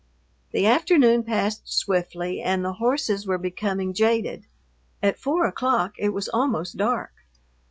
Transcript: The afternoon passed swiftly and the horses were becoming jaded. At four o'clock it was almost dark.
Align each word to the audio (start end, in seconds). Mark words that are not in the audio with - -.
The 0.51 0.65
afternoon 0.65 1.21
passed 1.21 1.71
swiftly 1.71 2.41
and 2.41 2.65
the 2.65 2.73
horses 2.81 3.27
were 3.27 3.37
becoming 3.37 3.93
jaded. 3.93 4.47
At 5.03 5.19
four 5.19 5.45
o'clock 5.45 5.93
it 5.99 6.09
was 6.09 6.27
almost 6.29 6.75
dark. 6.75 7.11